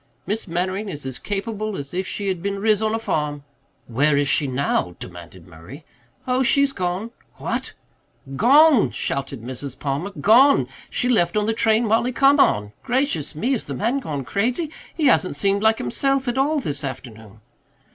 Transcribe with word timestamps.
Miss 0.25 0.47
Mannering 0.47 0.89
is 0.89 1.05
as 1.05 1.19
capable 1.19 1.77
as 1.77 1.93
if 1.93 2.07
she 2.07 2.27
had 2.27 2.41
been 2.41 2.57
riz 2.57 2.81
on 2.81 2.95
a 2.95 2.97
farm." 2.97 3.43
"Where 3.85 4.17
is 4.17 4.27
she 4.27 4.47
now?" 4.47 4.95
demanded 4.99 5.45
Murray. 5.45 5.85
"Oh, 6.25 6.41
she's 6.41 6.73
gone." 6.73 7.11
"What?" 7.35 7.73
"Gone," 8.35 8.89
shouted 8.89 9.43
Mrs. 9.43 9.77
Palmer, 9.77 10.09
"gone. 10.19 10.67
She 10.89 11.07
left 11.07 11.37
on 11.37 11.45
the 11.45 11.53
train 11.53 11.85
Mollie 11.87 12.13
come 12.13 12.39
on. 12.39 12.71
Gracious 12.81 13.35
me, 13.35 13.51
has 13.51 13.65
the 13.65 13.75
man 13.75 13.99
gone 13.99 14.25
crazy? 14.25 14.71
He 14.95 15.05
hasn't 15.05 15.35
seemed 15.35 15.61
like 15.61 15.77
himself 15.77 16.27
at 16.27 16.35
all 16.35 16.59
this 16.59 16.83
afternoon." 16.83 17.39